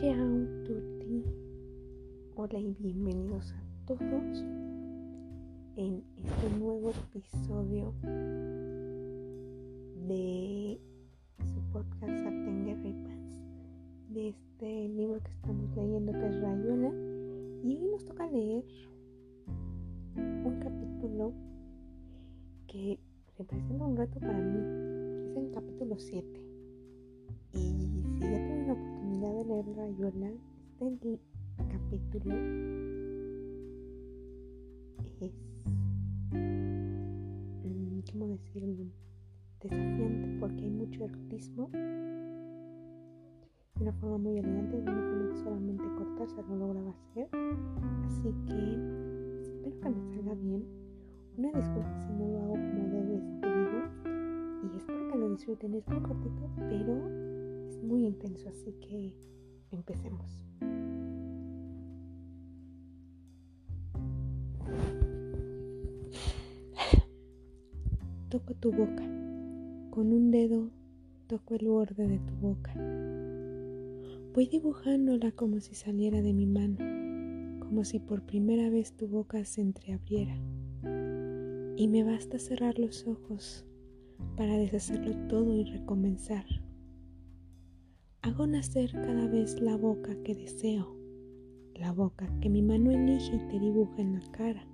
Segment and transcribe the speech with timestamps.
[0.00, 1.22] Ciao tutti.
[2.34, 4.42] Hola y bienvenidos a todos
[5.76, 7.92] en este nuevo episodio
[10.08, 10.80] de
[11.44, 13.14] su podcast Sartén Guerra
[14.08, 16.92] de este libro que estamos leyendo que es Rayuela.
[17.62, 18.64] Y hoy nos toca leer
[20.16, 21.34] un capítulo
[22.68, 22.98] que
[23.36, 25.30] representa un reto para mí.
[25.30, 26.26] Es el capítulo 7.
[27.52, 27.79] Y
[29.20, 30.32] de leer Rayuela,
[30.80, 31.20] este
[31.68, 32.34] capítulo
[35.20, 35.34] es,
[36.32, 38.86] mm, ¿cómo decirlo?
[39.60, 41.78] Desafiante porque hay mucho erotismo de
[43.82, 47.28] una forma muy elegante, de una que solamente cortarse lo lograba hacer.
[48.06, 48.78] Así que
[49.42, 50.64] espero que me salga bien.
[51.36, 53.84] Una disculpa si no lo hago como debe este video
[54.64, 55.74] y espero que lo disfruten.
[55.74, 57.29] Es muy cortito, pero
[57.82, 59.14] muy intenso, así que
[59.70, 60.44] empecemos.
[68.28, 69.02] Toco tu boca.
[69.90, 70.70] Con un dedo
[71.26, 72.72] toco el borde de tu boca.
[74.34, 76.76] Voy dibujándola como si saliera de mi mano,
[77.60, 80.36] como si por primera vez tu boca se entreabriera.
[81.76, 83.64] Y me basta cerrar los ojos
[84.36, 86.44] para deshacerlo todo y recomenzar.
[88.22, 90.94] Hago nacer cada vez la boca que deseo,
[91.74, 94.68] la boca que mi mano elige y te dibuja en la cara.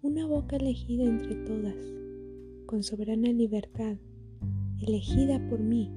[0.00, 1.76] Una boca elegida entre todas,
[2.64, 3.98] con soberana libertad,
[4.80, 5.92] elegida por mí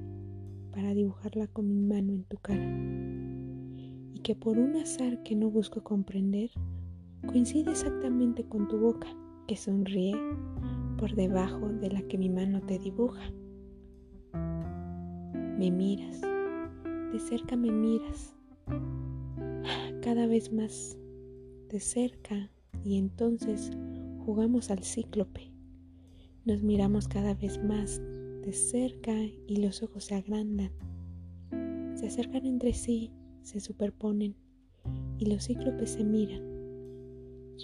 [0.70, 2.76] para dibujarla con mi mano en tu cara.
[4.12, 6.50] Y que por un azar que no busco comprender,
[7.26, 9.08] coincide exactamente con tu boca,
[9.46, 10.14] que sonríe
[10.98, 13.32] por debajo de la que mi mano te dibuja.
[15.58, 18.32] Me miras, de cerca me miras,
[20.02, 20.96] cada vez más
[21.68, 22.48] de cerca
[22.84, 23.72] y entonces
[24.24, 25.50] jugamos al cíclope.
[26.44, 28.00] Nos miramos cada vez más
[28.42, 29.12] de cerca
[29.48, 30.70] y los ojos se agrandan.
[31.96, 33.10] Se acercan entre sí,
[33.42, 34.36] se superponen
[35.18, 36.40] y los cíclopes se miran,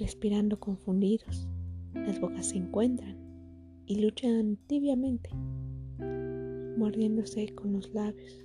[0.00, 1.46] respirando confundidos.
[1.94, 3.16] Las bocas se encuentran
[3.86, 5.30] y luchan tibiamente,
[6.76, 8.44] mordiéndose con los labios,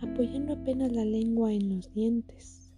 [0.00, 2.72] apoyando apenas la lengua en los dientes,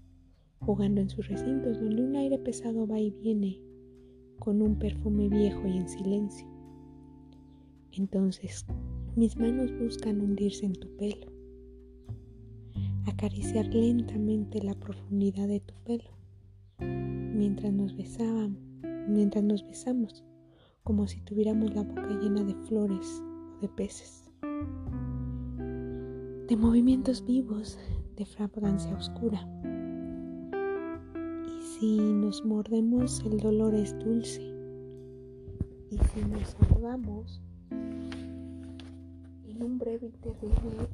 [0.60, 3.60] jugando en sus recintos donde un aire pesado va y viene
[4.38, 6.46] con un perfume viejo y en silencio.
[7.92, 8.66] Entonces
[9.16, 11.32] mis manos buscan hundirse en tu pelo,
[13.06, 16.10] acariciar lentamente la profundidad de tu pelo,
[16.78, 18.60] mientras nos besábamos,
[19.08, 20.24] mientras nos besamos,
[20.82, 23.22] como si tuviéramos la boca llena de flores
[23.60, 24.30] de peces,
[26.48, 27.78] de movimientos vivos,
[28.16, 29.46] de fragancia oscura.
[31.46, 34.42] Y si nos mordemos, el dolor es dulce.
[35.90, 40.88] Y si nos ahogamos, en un breve y terrible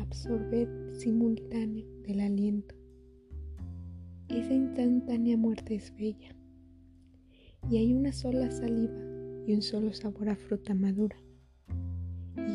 [0.00, 2.74] absorber simultáneo del aliento.
[4.28, 6.34] Esa instantánea muerte es bella.
[7.70, 8.98] Y hay una sola saliva
[9.46, 11.16] y un solo sabor a fruta madura.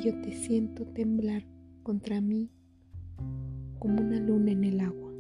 [0.04, 1.44] Yo te siento temblar
[1.84, 2.50] contra mí
[3.80, 5.12] como una luna en el agua.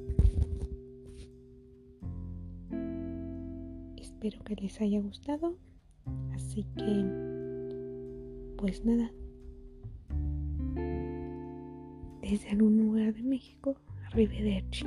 [3.97, 5.57] Espero que les haya gustado.
[6.33, 7.05] Así que,
[8.57, 9.11] pues nada.
[12.21, 13.75] Desde algún lugar de México,
[14.05, 14.85] arrivederci.